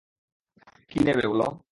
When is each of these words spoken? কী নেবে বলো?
কী 0.91 0.99
নেবে 1.05 1.25
বলো? 1.27 1.47